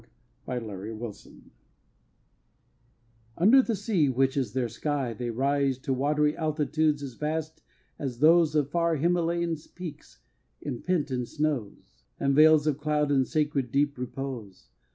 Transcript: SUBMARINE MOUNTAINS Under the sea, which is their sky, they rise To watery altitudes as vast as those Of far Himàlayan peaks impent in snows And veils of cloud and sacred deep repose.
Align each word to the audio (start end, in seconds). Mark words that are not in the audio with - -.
SUBMARINE 0.47 0.97
MOUNTAINS 0.99 1.61
Under 3.37 3.61
the 3.61 3.75
sea, 3.75 4.09
which 4.09 4.35
is 4.35 4.53
their 4.53 4.67
sky, 4.67 5.13
they 5.13 5.29
rise 5.29 5.77
To 5.77 5.93
watery 5.93 6.35
altitudes 6.35 7.03
as 7.03 7.13
vast 7.13 7.61
as 7.99 8.17
those 8.17 8.55
Of 8.55 8.71
far 8.71 8.97
Himàlayan 8.97 9.75
peaks 9.75 10.21
impent 10.59 11.11
in 11.11 11.27
snows 11.27 12.01
And 12.19 12.33
veils 12.33 12.65
of 12.65 12.79
cloud 12.79 13.11
and 13.11 13.27
sacred 13.27 13.71
deep 13.71 13.95
repose. 13.99 14.69